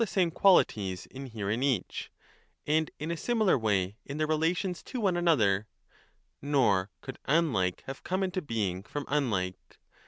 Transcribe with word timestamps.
CHAPTER 0.01 0.13
3 0.13 0.25
977* 0.31 0.33
qualities 0.33 1.05
inhere 1.11 1.49
in 1.51 1.61
each 1.61 2.11
and 2.65 2.89
in 2.97 3.11
a 3.11 3.15
similar 3.15 3.55
way 3.55 3.97
in 4.03 4.17
their 4.17 4.25
relations 4.25 4.81
to 4.81 4.99
one 4.99 5.15
another), 5.15 5.67
nor 6.41 6.89
could 7.01 7.19
unlike 7.25 7.83
have 7.85 8.03
come 8.03 8.23
into 8.23 8.41
being 8.41 8.81
from 8.81 9.05
unlike. 9.07 9.77